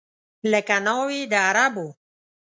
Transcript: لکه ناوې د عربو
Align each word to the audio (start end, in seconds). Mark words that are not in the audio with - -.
لکه 0.51 0.75
ناوې 0.85 1.21
د 1.31 1.33
عربو 1.47 1.87